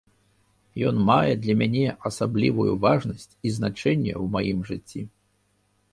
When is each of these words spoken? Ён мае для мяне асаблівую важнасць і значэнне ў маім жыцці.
Ён 0.91 0.95
мае 1.09 1.33
для 1.43 1.55
мяне 1.59 1.83
асаблівую 2.11 2.73
важнасць 2.85 3.29
і 3.29 3.47
значэнне 3.59 4.13
ў 4.21 4.25
маім 4.37 4.59
жыцці. 4.71 5.01